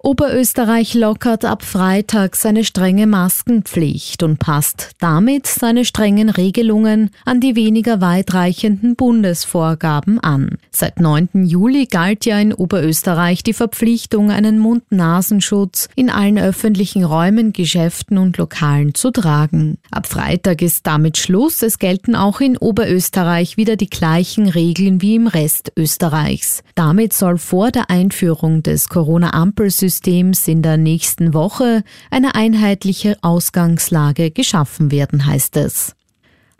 [0.00, 7.56] Oberösterreich lockert ab Freitag seine strenge Maskenpflicht und passt damit seine strengen Regelungen an die
[7.56, 10.58] weniger weitreichenden Bundesvorgaben an.
[10.70, 11.46] Seit 9.
[11.46, 18.38] Juli galt ja in Oberösterreich die Verpflichtung, einen Mund-Nasenschutz in allen öffentlichen Räumen, Geschäften und
[18.38, 19.78] Lokalen zu tragen.
[19.90, 21.60] Ab Freitag ist damit Schluss.
[21.62, 26.62] Es gelten auch in Oberösterreich wieder die gleichen Regeln wie im Rest Österreichs.
[26.76, 34.30] Damit soll vor der Einführung des Corona-Ampelsystems Systems in der nächsten Woche eine einheitliche Ausgangslage
[34.30, 35.96] geschaffen werden, heißt es.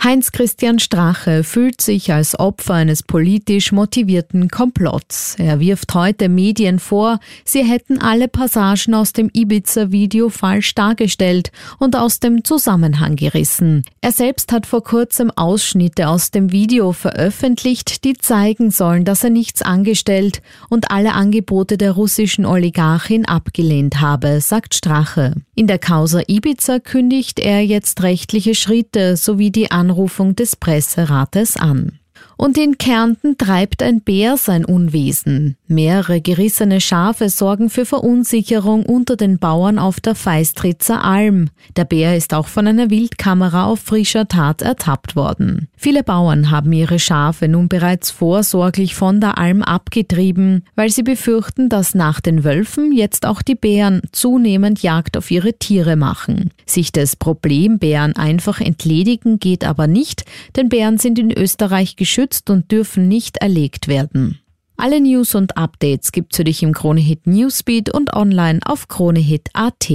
[0.00, 5.34] Heinz-Christian Strache fühlt sich als Opfer eines politisch motivierten Komplotts.
[5.38, 11.96] Er wirft heute Medien vor, sie hätten alle Passagen aus dem Ibiza-Video falsch dargestellt und
[11.96, 13.82] aus dem Zusammenhang gerissen.
[14.00, 19.30] Er selbst hat vor kurzem Ausschnitte aus dem Video veröffentlicht, die zeigen sollen, dass er
[19.30, 25.34] nichts angestellt und alle Angebote der russischen Oligarchin abgelehnt habe, sagt Strache.
[25.56, 31.98] In der Causa Ibiza kündigt er jetzt rechtliche Schritte sowie die Anrufung des Presserates an.
[32.36, 35.56] Und in Kärnten treibt ein Bär sein Unwesen.
[35.66, 41.48] Mehrere gerissene Schafe sorgen für Verunsicherung unter den Bauern auf der Feistritzer Alm.
[41.76, 45.68] Der Bär ist auch von einer Wildkamera auf frischer Tat ertappt worden.
[45.76, 51.68] Viele Bauern haben ihre Schafe nun bereits vorsorglich von der Alm abgetrieben, weil sie befürchten,
[51.68, 56.50] dass nach den Wölfen jetzt auch die Bären zunehmend Jagd auf ihre Tiere machen.
[56.70, 60.24] Sich des Problembären einfach entledigen geht aber nicht,
[60.56, 64.40] denn Bären sind in Österreich geschützt geschützt und dürfen nicht erlegt werden.
[64.76, 69.88] Alle News und Updates gibt's für dich im Kronehit Newsbeat und online auf kronehit.at.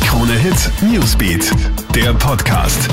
[0.00, 1.50] Kronehit Newsbeat,
[1.94, 2.88] der Podcast.